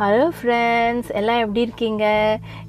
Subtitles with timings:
[0.00, 2.04] Hello friends எல்லாம் எப்படி இருக்கீங்க?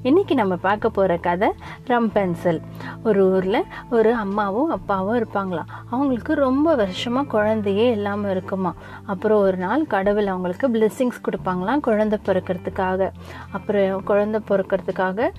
[0.02, 1.48] இன்றைக்கி நம்ம பார்க்க போகிற கதை
[1.86, 2.58] ரம்பென்சில்
[3.04, 5.70] ஒரு ஊரில் ஒரு அம்மாவும் அப்பாவும் இருப்பாங்களாம்.
[5.90, 8.72] அவங்களுக்கு ரொம்ப வருஷமாக குழந்தையே இல்லாமல் இருக்குமா?
[9.06, 13.10] அப்புறம் ஒரு நாள் கடவுள் அவங்களுக்கு பிளெஸ்ஸிங்ஸ் கொடுப்பாங்களாம் குழந்தை பிறக்கிறதுக்காக.
[13.50, 15.30] அப்புறம் குழந்தை பிறக்கிறதுக்காக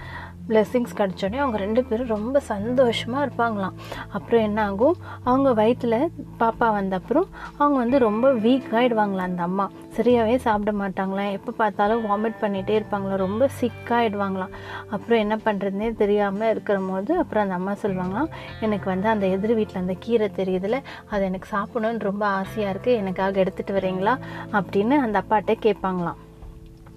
[0.50, 3.76] பிளெஸ்ஸிங்ஸ் கிடச்சோடனே அவங்க ரெண்டு பேரும் ரொம்ப சந்தோஷமாக இருப்பாங்களாம்.
[4.18, 4.96] அப்புறம் என்ன ஆகும்?
[5.24, 9.66] அவங்க வயிற்றில் பாப்பா வந்த அப்புறம் அவங்க வந்து ரொம்ப வீக் ஆகிடுவாங்களாம் அந்த அம்மா.
[9.98, 11.32] சரியாகவே சாப்பிட மாட்டாங்களாம்.
[11.38, 13.22] எப்போ பார்த்தாலும் வாமிட் பண்ணிகிட்டே இருப்பாங்களாம்.
[13.26, 14.56] ரொம்ப சிக்காகிடுவாங்களாம்
[14.96, 18.32] அப்புறம் என்ன பண்ணுறதுனே தெரியாமல் இருக்கிற போது அப்புறம் அந்த அம்மா சொல்லுவாங்களாம்
[18.68, 20.80] எனக்கு வந்து அந்த எதிர் வீட்டில் அந்த கீரை தெரியுதுல.
[21.10, 24.16] அது எனக்கு சாப்பிடணுன்னு ரொம்ப ஆசையாக இருக்குது எனக்காக எடுத்துகிட்டு வரீங்களா?
[24.52, 26.20] அப்படின்னு அந்த அப்பாட்ட கேட்பாங்களாம்.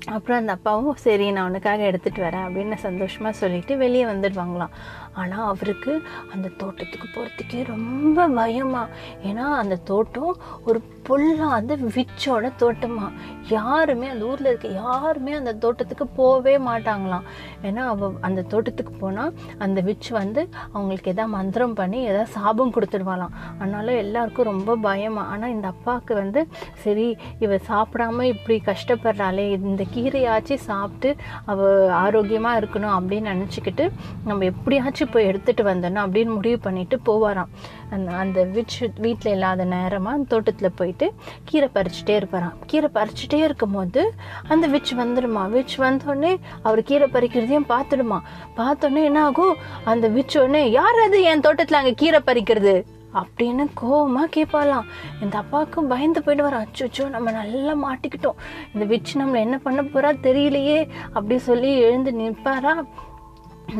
[0.06, 4.74] அப்புறம் அந்த அப்பாவும் சரி நான் உனக்காக எடுத்துகிட்டு வரேன் அப்படின்னு சந்தோஷமாக சொல்லிட்டு வெளியே வந்துடுவாங்களாம்.
[5.14, 5.92] ஆனால் அவருக்கு
[6.32, 8.88] அந்த தோட்டத்துக்கு போகிறதுக்கே ரொம்ப பயமாக
[9.28, 10.78] ஏன்னா அந்த தோட்டம் ஒரு
[11.09, 13.06] பொல்லாத விச்சோட தோட்டமா.
[13.48, 17.26] யாருமே அந்த ஊரில் இருக்க யாருமே அந்த தோட்டத்துக்கு போகவே மாட்டாங்களாம்.
[17.62, 20.42] ஏன்னா அவ அந்த தோட்டத்துக்கு போனால் அந்த விச் வந்து
[20.73, 25.24] அவங்களுக்கு எதாவது மந்திரம் பண்ணி எதாவது சாபம் கொடுத்துடுவாளாம் அதனால எல்லாருக்கும் ரொம்ப பயமா.
[25.24, 26.42] ஆனால் இந்த அப்பாவுக்கு வந்து
[26.85, 27.07] சரி
[27.38, 31.12] இவ சாப்பிடாம இப்படி கஷ்டப்படுறாளே இந்த கீரையாச்சும் சாப்பிட்டு
[31.45, 31.68] அவ
[32.04, 33.87] ஆரோக்கியமாக இருக்கணும் அப்படின்னு நினச்சிக்கிட்டு
[34.24, 37.51] நம்ம எப்படியாச்சும் போய் எடுத்துகிட்டு வந்தேன்னா அப்படின்னு முடிவு பண்ணிட்டு போவாராம்.
[37.91, 41.13] அந்த அந்த விச் வீட்டில் இல்லாத நேரமாக அந்த தோட்டத்தில் போயிட்டு
[41.45, 42.57] கீரை பறிச்சுட்டே இருப்பாராம்.
[42.66, 44.15] கீரை பறிச்சுட்டே இருக்கும்போது
[44.49, 45.45] அந்த விச் வந்துடுமா?
[45.57, 48.19] விச் வந்தோடனே அவர் கீரை பறிக்கிறதையும் பார்த்துடுமா?
[48.57, 51.23] பார்த்தோன்னே என்ன ஆகும் அந்த விச் உடனே யார் அது?
[51.23, 52.85] என் தோட்டத்தில் அங்கே கீரை பறிக்கிறது?
[53.21, 54.87] அப்படின்னு கோவமாக கேட்பாலாம்
[55.23, 58.38] இந்த அப்பாவுக்கும் பயந்து போயிட்டு வர அச்சோ நம்ம நல்லா மாட்டிக்கிட்டோம்.
[58.73, 62.75] இந்த விட்ச் நம்மளை என்ன பண்ண போறா தெரியலையே அப்படி சொல்லி எழுந்து நிற்பாரா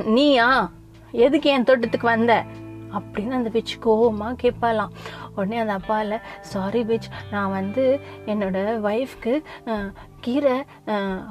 [0.05, 0.70] நீயா?
[1.24, 2.34] எதுக்கு என் தோட்டத்துக்கு வந்த?
[2.96, 4.90] அப்படின்னு அந்த பிச் கோவமாக கேட்பாலாம்
[5.36, 6.16] உடனே அந்த அப்பாவில்
[6.50, 7.84] சாரி பிச் நான் வந்து
[8.32, 8.58] என்னோட
[8.90, 9.32] ஒய்ஃப்க்கு
[10.24, 10.54] கீரை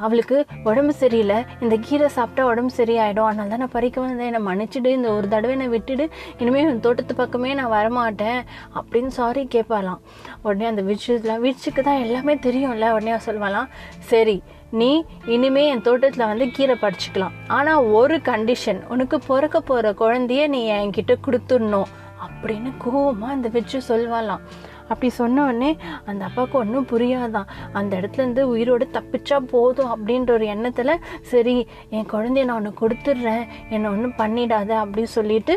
[0.06, 0.38] அவளுக்கு
[0.70, 1.38] உடம்பு சரியில்லை.
[1.64, 3.28] இந்த கீரை சாப்பிட்டா உடம்பு சரியாயிடும்.
[3.30, 4.30] அதனால தான் நான் பறிக்க வந்தேன்.
[4.32, 4.90] என்னை மன்னிச்சிடு.
[4.98, 6.08] இந்த ஒரு தடவை என்னை விட்டுடு.
[6.42, 8.42] இனிமேல் என் தோட்டத்து பக்கமே நான் வரமாட்டேன்.
[8.80, 10.02] அப்படின்னு சாரி கேட்பாலாம்
[10.48, 12.90] உடனே அந்த விச்சுலாம் விச்சுக்கு தான் எல்லாமே தெரியும்ல.
[12.98, 13.72] உடனே சொல்லுவாலாம்
[14.12, 14.38] சரி
[14.80, 14.92] நீ
[15.26, 17.36] இனிமே என் தோட்டத்தில் வந்து கீரை பறிச்சுக்கலாம்.
[17.48, 21.92] ஆனால் ஒரு கண்டிஷன் உனக்கு பிறக்க போகிற குழந்தைய நீ என்கிட்ட கொடுத்துடணும்
[22.26, 24.44] அப்படின்னு கோவமாக அந்த வச்சு சொல்வாளாம்.
[24.82, 25.70] அப்படி சொன்ன உடனே
[26.06, 27.50] அந்த அப்பாவுக்கு ஒன்றும் புரியாதான்.
[27.74, 31.56] அந்த இடத்துல இருந்து உயிரோடு தப்பிச்சா போதும் அப்படின்ற ஒரு எண்ணத்தில் சரி
[31.90, 35.56] என் குழந்தைய நான் ஒன்று கொடுத்துட்றேன் என்னை ஒன்றும் பண்ணிடாத அப்படின்னு சொல்லிட்டு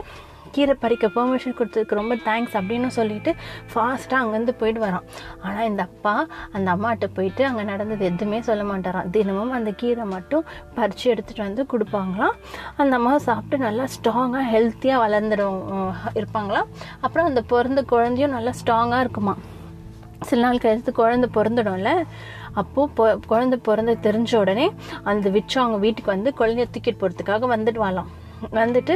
[0.56, 3.32] கீரை பறிக்க பெர்மிஷன் கொடுத்ததுக்கு ரொம்ப தேங்க்ஸ் அப்படின்னு சொல்லிட்டு
[3.72, 5.06] ஃபாஸ்ட்டாக அங்கேருந்து போயிட்டு வரான்.
[5.46, 6.14] ஆனால் இந்த அப்பா
[6.56, 9.10] அந்த அம்மாட்ட போயிட்டு அங்கே நடந்தது எதுவுமே சொல்ல மாட்டாராம்.
[9.16, 10.44] தினமும் அந்த கீரை மட்டும்
[10.78, 12.36] பறித்து எடுத்துகிட்டு வந்து கொடுப்பாங்களாம்.
[12.82, 15.60] அந்த அம்மா சாப்பிட்டு நல்லா ஸ்ட்ராங்காக ஹெல்த்தியாக வளர்ந்துடும்
[16.20, 16.70] இருப்பாங்களாம்
[17.04, 19.36] அப்புறம் அந்த பிறந்த குழந்தையும் நல்லா ஸ்ட்ராங்காக இருக்குமா?
[20.28, 21.90] சில நாள் கழித்து குழந்தை பிறந்துடும்ல?
[22.60, 24.66] அப்போது பொ குழந்தை பிறந்த தெரிஞ்ச உடனே
[25.10, 28.08] அந்த விச்சு அவங்க வீட்டுக்கு வந்து குழந்தைய தூக்கிட்டு போகிறதுக்காக வந்துடுவாளாம்
[28.58, 28.94] வந்துட்டு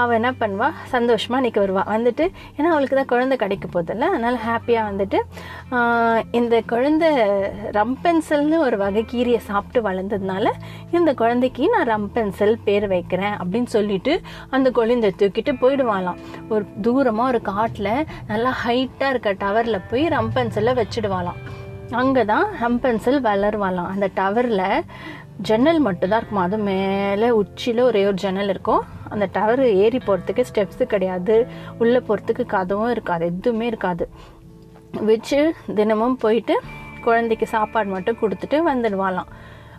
[0.00, 2.24] அவள் என்ன பண்ணுவாள் சந்தோஷமாக நிற்க வருவாள் வந்துட்டு
[2.56, 5.18] ஏன்னா அவளுக்கு தான் குழந்தை கிடைக்க போதில்ல அதனால் ஹாப்பியாக வந்துட்டு
[6.40, 7.10] இந்த குழந்தை
[7.78, 10.52] ரம்பென்சல்னு ஒரு வகை கீரியை சாப்பிட்டு வளர்ந்ததுனால
[10.98, 14.14] இந்த குழந்தைக்கு நான் ரம்பென்சல் பேர் வைக்கிறேன் அப்படின்னு சொல்லிட்டு
[14.56, 16.20] அந்த குழந்தை தூக்கிட்டு போயிடுவாளாம்.
[16.54, 17.92] ஒரு தூரமாக ஒரு காட்டில்
[18.30, 21.40] நல்லா ஹைட்டாக இருக்க டவரில் போய் ரம்பென்சலை வச்சுடுவாளாம்.
[22.00, 23.90] அங்கே தான் ரம்பென்சில் வளருவாளாம்.
[23.94, 24.64] அந்த டவரில்
[25.36, 26.42] ஜன்னல் மட்டும்தான் இருக்கும்.
[26.42, 28.82] அது மேலே உச்சியில் ஒரே ஒரு ஜன்னல் இருக்கும்.
[29.08, 31.46] அந்த டவர் ஏறி போகிறதுக்கு ஸ்டெப்ஸு கிடையாது.
[31.78, 33.26] உள்ளே போகிறதுக்கு கதவும் இருக்காது.
[33.26, 34.08] எதுவுமே இருக்காது.
[34.92, 36.60] வச்சு தினமும் போயிட்டு
[37.02, 39.26] குழந்தைக்கு சாப்பாடு மட்டும் கொடுத்துட்டு வந்துடுவாளாம்.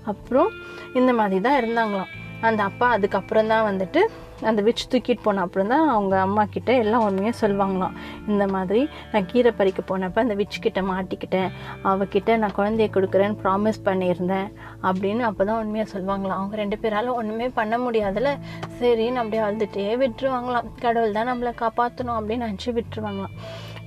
[0.06, 0.50] அப்புறம்
[0.94, 2.12] இந்த மாதிரி தான் இருந்தாங்களாம்.
[2.47, 4.01] அந்த அப்பா அதுக்கப்புறம் தான் வந்துட்டு
[4.49, 7.95] அந்த விச் தூக்கிட்டு போன அப்புறம் தான் அவங்க அம்மா கிட்ட எல்லாம் உண்மையாக சொல்லுவாங்களாம்.
[8.31, 8.81] இந்த மாதிரி
[9.11, 11.49] நான் கீரை பறிக்க போனப்போ அந்த விச் கிட்ட மாட்டிக்கிட்டேன்.
[11.91, 14.49] அவகிட்ட நான் குழந்தைய கொடுக்குறேன்னு ப்ராமிஸ் பண்ணியிருந்தேன்
[14.89, 16.39] அப்படின்னு அப்போ தான் உண்மையாக சொல்லுவாங்களாம்.
[16.41, 18.33] அவங்க ரெண்டு பேரால் ஒன்றுமே பண்ண முடியாதுல்ல
[18.79, 20.69] சரின்னு அப்படியே அழுதுகிட்டே விட்டுருவாங்களாம்.
[20.85, 23.37] கடவுள் தான் நம்மளை காப்பாற்றணும் அப்படின்னு நினச்சி விட்டுருவாங்களாம்.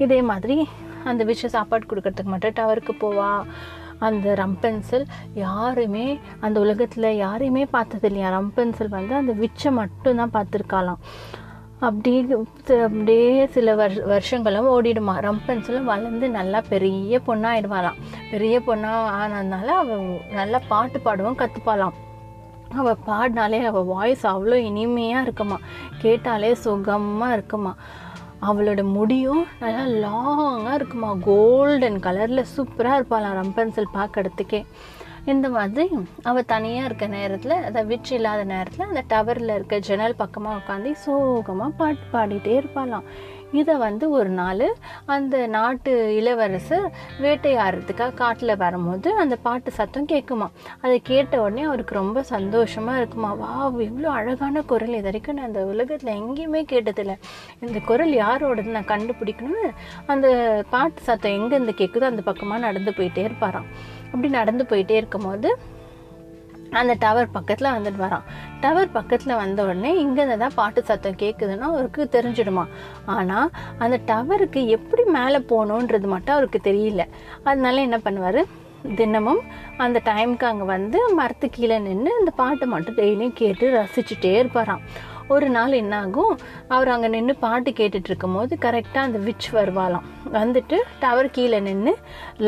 [0.07, 0.57] இதே மாதிரி
[1.11, 3.31] அந்த விஷயம் சாப்பாடு கொடுக்கறதுக்கு மட்டும் டவருக்கு போவா.
[4.01, 6.07] அந்த ரம்பென்சில் யாருமே
[6.41, 11.03] அந்த உலகத்தில் யாரையுமே பார்த்தது இல்லையா ரம்பென்சில் வந்து அந்த விச்சை மட்டும்தான் பார்த்துருக்காளாம்.
[11.89, 12.13] அப்படி
[12.85, 15.15] அப்படியே சில வருஷ வருஷங்களும் ஓடிடுமா?
[15.29, 17.99] ரம்பென்சிலும் வளர்ந்து நல்லா பெரிய பொண்ணாயிடுவாளாம்.
[18.31, 20.05] பெரிய பொண்ணாக ஆனதுனால அவள்
[20.39, 21.97] நல்லா பாட்டு பாடவும் கற்றுப்பாளாம்
[22.81, 25.59] அவள் பாடினாலே அவள் வாய்ஸ் அவ்வளோ இனிமையாக இருக்குமா?
[26.03, 27.73] கேட்டாலே சுகமாக இருக்குமா?
[28.49, 31.11] அவளோட முடியும் நல்லா லாங்காக இருக்குமா?
[31.21, 34.61] கோல்டன் கலரில் சூப்பராக இருப்பாளாம் ரம்பன்சல் பார்க்கறதுக்கே.
[35.25, 35.89] இந்த மாதிரி
[36.23, 41.77] அவள் தனியாக இருக்க நேரத்தில் அதை விற்று இல்லாத நேரத்தில் அந்த டவரில் இருக்க ஜன்னல் பக்கமாக உட்காந்து சோகமாக
[41.77, 43.09] பாட்டு பாடிட்டே இருப்பாளாம்.
[43.53, 44.67] இதை வந்து ஒரு நாள்
[45.15, 46.87] அந்த நாட்டு இளவரசர்
[47.25, 50.49] வேட்டையாடுறதுக்காக காட்டில் வரும்போது அந்த பாட்டு சத்தம் கேட்குமா
[50.81, 53.33] அதை கேட்ட உடனே அவருக்கு ரொம்ப சந்தோஷமாக இருக்குமா.
[53.33, 53.53] வா
[53.89, 54.97] இவ்வளோ அழகான குரல்.
[54.99, 57.17] இது வரைக்கும் நான் அந்த உலகத்தில் எங்கேயுமே கேட்டதில்லை.
[57.61, 59.71] இந்த குரல் யாரோடது நான் கண்டுபிடிக்கணும்னு
[60.07, 60.29] அந்த
[60.71, 63.69] பாட்டு சத்தம் எங்கேருந்து கேட்குதோ அந்த பக்கமாக நடந்து போயிட்டே இருப்பாராம்.
[64.13, 65.49] அப்படி நடந்து போயிட்டே இருக்கும்போது
[66.71, 68.23] அந்த டவர் பக்கத்தில் வந்துட்டு வரான்.
[68.61, 72.65] டவர் பக்கத்தில் வந்த உடனே இங்கேருந்து தான் பாட்டு சத்தம் கேட்குதுன்னா அவருக்கு தெரிஞ்சிடுமா.
[73.07, 77.05] ஆனால் அந்த டவருக்கு எப்படி மேலே போகணுன்றது மட்டும் அவருக்கு தெரியல.
[77.45, 78.43] அதனால என்ன பண்ணுவார்?
[78.97, 79.41] தினமும்
[79.77, 84.85] அந்த டைமுக்கு அங்கே வந்து மரத்து கீழே நின்று இந்த பாட்டை மட்டும் டெய்லியும் கேட்டு ரசிச்சுட்டே இருப்பாராம்.
[85.35, 86.35] ஒரு நாள் என்ன ஆகும்
[86.75, 90.07] அவர் அங்கே நின்று பாட்டு கேட்டுட்டு இருக்கும்போது கரெக்டாக அந்த விச் வருவாளாம்.
[90.39, 91.95] வந்துட்டு டவர் கீழே நின்று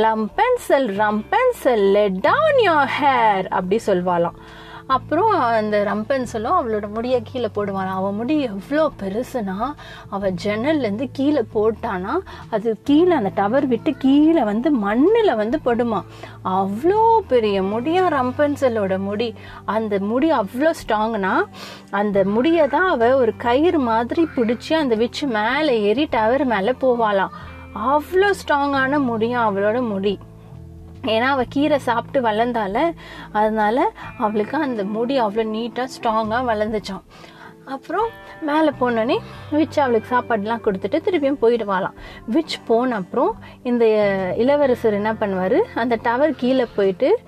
[0.04, 4.38] Rapunzel Rapunzel let down your hair அப்படி சொல்வாளாம்.
[4.94, 7.90] அப்புறம் அந்த ரம்பன்சலும் அவளோட முடியை கீழே போடுவான்.
[7.98, 9.56] அவள் முடி எவ்வளோ பெருசுனா
[10.14, 12.14] அவள் ஜன்னல்லேருந்து கீழே போட்டானா
[12.56, 16.00] அது கீழே அந்த டவர் விட்டு கீழே வந்து மண்ணில் வந்து படுமா.
[16.56, 17.02] அவ்வளோ
[17.32, 19.28] பெரிய முடியா ரம்பன்சலோட முடி.
[19.76, 21.34] அந்த முடி அவ்வளோ ஸ்ட்ராங்னா
[22.00, 27.34] அந்த முடியை தான் அவள் ஒரு கயிறு மாதிரி பிடிச்சி அந்த விச்சு மேலே ஏறி டவர் மேலே போவாளாம்.
[27.92, 30.14] அவ்வளோ ஸ்ட்ராங்கான முடியும் அவளோட முடி.
[31.02, 32.94] ஏன்னா அவள் கீரை சாப்பிட்டு வளர்ந்தால
[33.32, 37.04] அதனால அவளுக்கு அந்த முடி அவ்வளோ நீட்டாக ஸ்ட்ராங்காக வளர்ந்துச்சான்
[37.64, 38.08] அப்புறம்
[38.40, 39.16] மேலே போனோடனே
[39.52, 41.94] விச் அவளுக்கு சாப்பாடுலாம் கொடுத்துட்டு திருப்பியும் போயிடுவாளாம்.
[42.32, 43.84] விச் போன அப்புறம் இந்த
[44.36, 45.58] இளவரசர் என்ன பண்ணுவார்?
[45.74, 47.18] அந்த டவர் கீழே போயிட்டு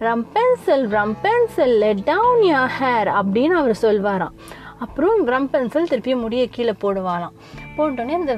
[0.00, 4.34] Rapunzel Rapunzel let down your hair அப்படின்னு அவர் சொல்வாராம்.
[4.78, 7.34] அப்புறம் ரம்பென்சல் திருப்பியும் முடியை கீழே போடுவாராம்
[7.76, 8.34] போட்டோடனே இந்த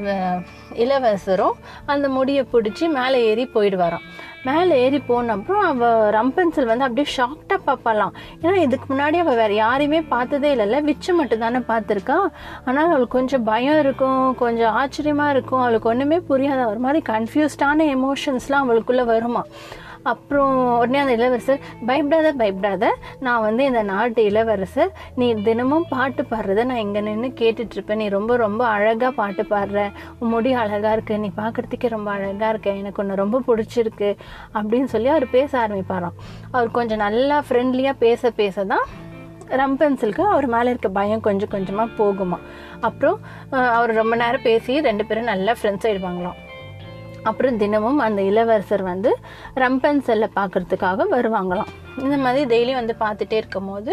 [0.75, 1.53] இளவரசரும்
[1.87, 4.05] அந்த முடியை பிடிச்சி மேலே ஏறி போயிடுவாராம்.
[4.45, 8.13] மேலே ஏறி போன அப்புறம் அவள் ரம்பன்சல் வந்து அப்படியே ஷாக்டாக பார்ப்பாளாம்.
[8.43, 12.19] ஏன்னா இதுக்கு முன்னாடி அவள் வேற யாரையுமே பார்த்ததே இல்லைல்ல விச்சு மட்டும் தானே பார்த்துருக்கா.
[12.65, 15.61] ஆனால் அவளுக்கு கொஞ்சம் பயம் இருக்கும் கொஞ்சம் ஆச்சரியமாக இருக்கும்.
[15.61, 19.45] அவளுக்கு ஒன்றுமே புரியாத ஒரு மாதிரி கன்ஃபியூஸ்டான எமோஷன்ஸ்லாம் அவளுக்குள்ளே வருமா.
[20.13, 22.91] அப்புறம் உடனே அந்த இளவரசர் பயப்படாத பயப்படாத
[23.27, 24.91] நான் வந்து இந்த நாட்டு இளவரசர்.
[25.21, 28.01] நீ தினமும் பாட்டு பாடுறத நான் இங்கே நின்று கேட்டுட்ருப்பேன்.
[28.03, 29.81] நீ ரொம்ப ரொம்ப அழகாக பாட்டு பாடுற.
[30.19, 31.19] உன் முடி அழகாக இருக்கு.
[31.25, 32.71] நீ பார்க்கறதுக்கே ரொம்ப அழகாக இருக்க.
[32.83, 34.11] எனக்கு ஒன்று ரொம்ப பிடிச்சிருக்கு.
[34.59, 36.17] அப்படின்னு சொல்லி அவர் பேச ஆரம்பிப்பாராம்.
[36.55, 38.87] அவர் கொஞ்சம் நல்லா ஃப்ரெண்ட்லியாக பேச பேச தான்
[39.61, 42.39] ரம்பன்சிலுக்கு அவர் மேலே இருக்க பயம் கொஞ்சம் கொஞ்சமாக போகுமா
[42.89, 43.19] அப்புறம்
[43.77, 46.39] அவர் ரொம்ப நேரம் பேசி ரெண்டு பேரும் நல்லா ஃப்ரெண்ட்ஸ் ஆயிடுவாங்களாம்.
[47.31, 49.11] அப்புறம் தினமும் அந்த இளவரசர் வந்து
[49.63, 51.71] ரம்பன்செல்லை பார்க்கறதுக்காக வருவாங்களாம்.
[52.05, 53.93] இந்த மாதிரி டெய்லி வந்து பார்த்துட்டே இருக்கும்போது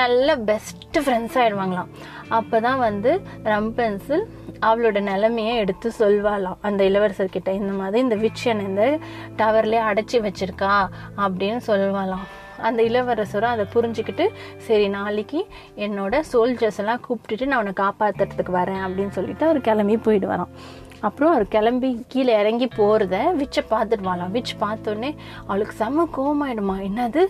[0.00, 1.90] நல்ல பெஸ்ட் ஃப்ரெண்ட்ஸ் ஆகிடுவாங்களாம்
[2.38, 3.10] அப்போ தான் வந்து
[3.52, 4.24] ரம்பன்சில்
[4.68, 6.60] அவளோட நிலமையை எடுத்து சொல்வாளாம்.
[6.68, 8.84] அந்த இளவரசர்கிட்ட இந்த மாதிரி இந்த விச்சன் இந்த
[9.40, 10.72] டவர்லேயே அடைச்சி வச்சிருக்கா
[11.24, 12.24] அப்படின்னு சொல்வாளாம்.
[12.66, 14.24] அந்த இளவரசரும் அதை புரிஞ்சுக்கிட்டு
[14.66, 15.40] சரி நாளைக்கு
[15.84, 20.52] என்னோட சோல்ஜர்ஸ் எல்லாம் கூப்பிட்டுட்டு நான் உன்னை காப்பாற்றுறதுக்கு வரேன் அப்படின்னு சொல்லிட்டு அவர் கிளம்பி போயிடுவாராம்.
[21.06, 25.10] அப்புறம் அவர் கிளம்பி கீழே இறங்கி போகிறத விச்சை பார்த்துடுவாளாம் விச் பார்த்தோன்னே
[25.46, 26.76] அவளுக்கு செம்ம கோவமாயிடுமா.
[26.88, 27.22] என்னது?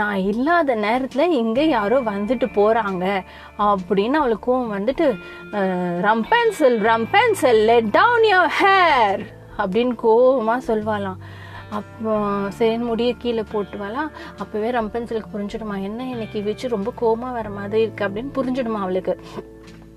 [0.00, 3.06] நான் இல்லாத நேரத்தில் இங்கே யாரோ வந்துட்டு போகிறாங்க
[3.70, 5.08] அப்படின்னு அவளுக்கு கோவம் வந்துட்டு
[6.08, 9.24] Rapunzel Rapunzel let down your hair
[9.62, 11.20] அப்படின்னு கோவமாக சொல்வாளாம்.
[11.78, 12.12] அப்போ
[12.58, 14.02] சரி முடிய கீழே போட்டுவாளா
[14.42, 15.76] அப்போவே ரம்பன்சலுக்கு புரிஞ்சிடுமா.
[15.88, 19.14] என்ன இன்னைக்கு வச்சு ரொம்ப கோவமா வர மாதிரி இருக்குது அப்படின்னு புரிஞ்சிடுமா அவளுக்கு.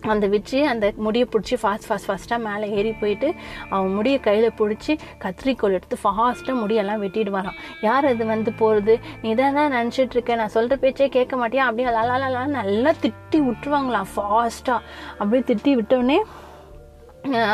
[0.01, 3.34] அந்த வச்சு அந்த முடியை பிடிச்சி ஃபாஸ்ட் ஃபாஸ்ட் ஃபாஸ்ட்டாக மேலே ஏறி போயிட்டு
[3.69, 7.58] அவன் முடியை கையில் பிடிச்சி கத்திரிக்கோல் எடுத்து ஃபாஸ்ட்டாக முடியெல்லாம் வெட்டிடுவாராம்.
[7.82, 11.58] யார் அது வந்து போகிறது நீ தான் தான் நினச்சிட்டுருக்கே நான் சொல்கிற பேச்சே கேட்க மாட்டியா?
[11.58, 14.79] அப்படியே லலலலா நல்லா திட்டி விட்டுருவாங்களாம் ஃபாஸ்ட்டாக
[15.18, 16.22] அப்படியே திட்டி விட்டோடனே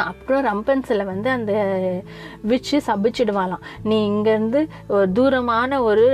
[0.10, 1.54] அப்புறம் ரம்பன்ஸில் வந்து அந்த
[2.48, 3.64] விச்சு சபிச்சிடுவாளாம்.
[3.84, 6.06] நீ இங்கேருந்து ஒரு தூரமான ஒரு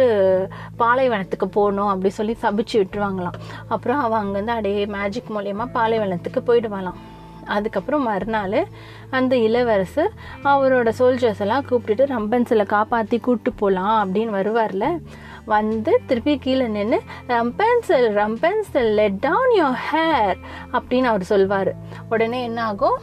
[0.79, 3.37] பாலைவனத்துக்கு போகணும் அப்படி சொல்லி சபிச்சு விட்டுருவாங்களாம்.
[3.67, 6.99] அப்புறம் அவள் அங்கேருந்து அப்படியே மேஜிக் மூலயமா பாலைவனத்துக்கு போயிடுவாளாம்.
[7.45, 8.59] அதுக்கப்புறம் மறுநாள்
[9.09, 10.11] அந்த இளவரசர்
[10.43, 14.87] அவரோட சோல்ஜர்ஸ் எல்லாம் கூப்பிட்டுட்டு ரம்பன்ஸில் காப்பாற்றி கூப்பிட்டு போகலாம் அப்படின்னு வருவார்ல.
[15.45, 20.37] வந்து திருப்பி கீழே நின்று Rapunzel Rapunzel let down your hair
[20.77, 21.71] அப்படின்னு அவர் சொல்வார்.
[22.09, 22.99] உடனே என்ன ஆகும்?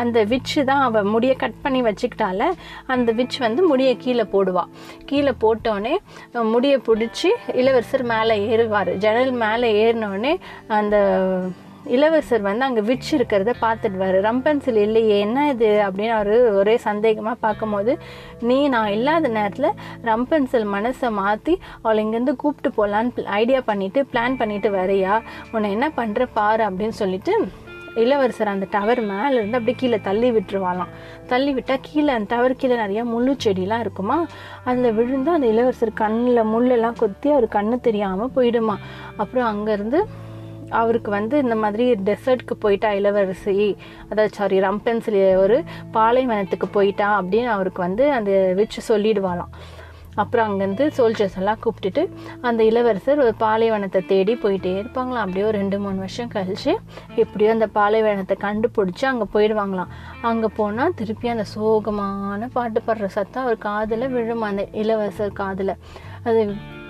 [0.00, 2.42] அந்த விச்சு தான் அவள் முடியை கட் பண்ணி வச்சுக்கிட்டால
[2.94, 4.70] அந்த விச் வந்து முடியை கீழே போடுவாள்
[5.10, 5.94] கீழே போட்டோடனே
[6.54, 7.30] முடியை பிடிச்சி
[7.60, 8.90] இளவரசர் மேலே ஏறுவார்.
[9.04, 10.32] ஜன்னல் மேலே ஏறினோடனே
[10.78, 10.96] அந்த
[11.94, 14.16] இளவரசர் வந்து அங்கே விச் இருக்கிறத பார்த்துடுவார்.
[14.26, 15.70] ரம்பன்சில் இல்லையே என்ன இது?
[15.86, 16.30] அப்படின்னு அவர்
[16.60, 17.92] ஒரே சந்தேகமாக பார்க்கும்போது
[18.48, 19.70] நீ நான் இல்லாத நேரத்தில்
[20.10, 25.16] ரம்பன்சில் மனசை மாற்றி அவளை இங்கேருந்து கூப்பிட்டு போகலான்னு ஐடியா பண்ணிவிட்டு பிளான் பண்ணிவிட்டு வரையா?
[25.52, 27.34] உன்னை என்ன பண்ணுற பாரு அப்படின்னு சொல்லிட்டு
[27.94, 30.88] இளவரசர் அந்த டவர் மேலேருந்து அப்படியே கீழே தள்ளி விட்டுருவாளாம்.
[31.26, 34.26] தள்ளி விட்டால் கீழே அந்த டவர் கீழே நிறைய முள்ளு செடிலாம் இருக்குமா?
[34.64, 38.74] அதில் விழுந்து அந்த இளவரசர் கண்ணில் முள்ளெல்லாம் கொத்தி அவர் கண்ணு தெரியாமல் போயிடுமா?
[39.16, 40.00] அப்புறம் அங்கேருந்து
[40.68, 43.76] அவருக்கு வந்து இந்த மாதிரி டெசர்ட்க்கு போயிட்டா இளவரசி.
[44.10, 49.52] அதாவது சாரி ரம்பென்சில் ஒரு பாலைவனத்துக்கு போயிட்டா அப்படின்னு அவருக்கு வந்து அந்த விச்சு சொல்லிடுவாளாம்.
[50.20, 52.02] அப்புறம் அங்கேருந்து சோல்ஜர்ஸ் எல்லாம் கூப்பிட்டுட்டு
[52.48, 55.24] அந்த இளவரசர் ஒரு பாலைவனத்தை தேடி போயிட்டே இருப்பாங்களாம்.
[55.24, 56.72] அப்படியே ஒரு ரெண்டு மூணு வருஷம் கழிச்சு
[57.22, 59.92] எப்படியோ அந்த பாலைவனத்தை கண்டுபிடிச்சி அங்கே போயிடுவாங்களாம்.
[60.30, 65.74] அங்கே போனால் திருப்பி அந்த சோகமான பாட்டு பாடுற சத்தம் அவர் காதில் விழும் அந்த இளவரசர் காதில்.
[66.28, 66.40] அது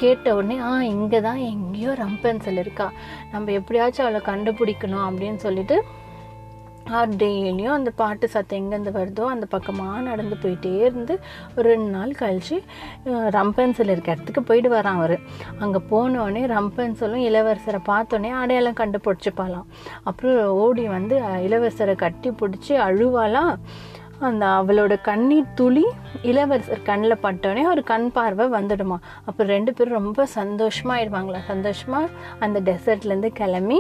[0.03, 2.87] கேட்ட உடனே ஆ இங்கே தான் எங்கேயோ ரம்பென்சல் இருக்கா.
[3.33, 5.77] நம்ம எப்படியாச்சும் அவளை கண்டுபிடிக்கணும் அப்படின்னு சொல்லிட்டு
[6.91, 11.15] டெய்லியும் அந்த பாட்டு சத்தம் எங்கேருந்து வருதோ அந்த பக்கமாக நடந்து போயிட்டே இருந்து
[11.57, 12.63] ஒரு ரெண்டு நாள் கழித்து
[13.39, 15.17] ரம்பென்சல் இருக்க இடத்துக்கு போயிட்டு வரான் அவர்.
[15.59, 19.67] அங்கே போனோடனே ரம்பன்சலும் இளவரசரை பார்த்தோன்னே அடையாளம் கண்டுபிடிச்சிப்பாலாம்
[20.03, 21.17] அப்புறம் ஓடி வந்து
[21.49, 23.53] இளவரசரை கட்டி பிடிச்சி அழுவாலாம்
[24.29, 25.85] அந்த அவளோட கண்ணீர் துளி
[26.23, 28.99] இளவரசர் கண்ணில் பட்டோடனே ஒரு கண் பார்வை வந்துடுமா.
[29.25, 32.09] அப்புறம் ரெண்டு பேரும் ரொம்ப சந்தோஷமாயிடுவாங்களா சந்தோஷமாக
[32.39, 33.79] அந்த டெசர்ட்லேருந்து கிளம்பி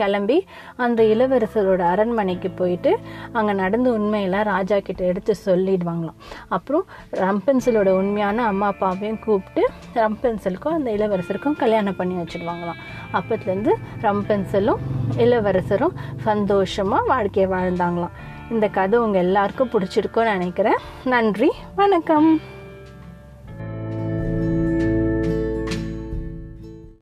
[0.00, 0.38] கிளம்பி
[0.84, 2.92] அந்த இளவரசரோட அரண்மனைக்கு போயிட்டு
[3.32, 6.18] அங்கே நடந்த உண்மையெல்லாம் ராஜா கிட்ட எடுத்து சொல்லிடுவாங்களாம்.
[6.56, 6.84] அப்புறம்
[7.24, 9.64] ரம்பென்சலோட உண்மையான அம்மா அப்பாவையும் கூப்பிட்டு
[10.00, 12.80] ரம்பென்சலுக்கும் அந்த இளவரசருக்கும் கல்யாணம் பண்ணி வச்சுடுவாங்களாம்.
[13.18, 13.74] அப்பத்துலேருந்து
[14.06, 14.82] ரம்பென்சலும்
[15.24, 15.96] இளவரசரும்
[16.28, 18.16] சந்தோஷமாக வாழ்க்கையை வாழ்ந்தாங்களாம்.
[18.54, 20.78] இந்த கதை உங்கள் எல்லாருக்கும் பிடிச்சிருக்கும்னு நினைக்கிறேன்.
[21.14, 21.50] நன்றி
[21.80, 22.30] வணக்கம்.